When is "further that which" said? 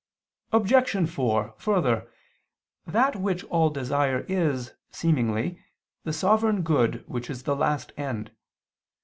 1.59-3.43